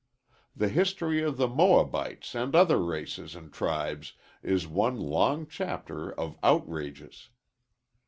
[0.55, 6.37] The history of the Moabites and other races and tribes is one long chapter of
[6.41, 7.29] outrages.